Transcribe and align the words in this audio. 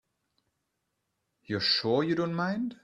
You're 1.45 1.59
sure 1.59 2.03
you 2.03 2.15
don't 2.15 2.33
mind? 2.33 2.77